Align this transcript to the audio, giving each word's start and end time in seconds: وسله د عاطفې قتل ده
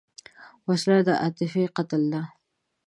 وسله 0.67 0.99
د 1.07 1.09
عاطفې 1.21 1.63
قتل 1.75 2.01
ده 2.13 2.21